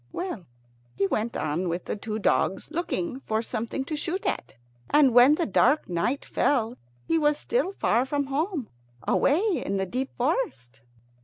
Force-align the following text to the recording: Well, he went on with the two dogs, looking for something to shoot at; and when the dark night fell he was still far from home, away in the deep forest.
Well, 0.11 0.47
he 0.95 1.05
went 1.05 1.37
on 1.37 1.69
with 1.69 1.85
the 1.85 1.95
two 1.95 2.17
dogs, 2.17 2.71
looking 2.71 3.19
for 3.19 3.43
something 3.43 3.85
to 3.85 3.95
shoot 3.95 4.25
at; 4.25 4.55
and 4.89 5.13
when 5.13 5.35
the 5.35 5.45
dark 5.45 5.87
night 5.87 6.25
fell 6.25 6.75
he 7.07 7.19
was 7.19 7.37
still 7.37 7.71
far 7.73 8.03
from 8.07 8.23
home, 8.25 8.67
away 9.07 9.43
in 9.63 9.77
the 9.77 9.85
deep 9.85 10.09
forest. 10.17 10.81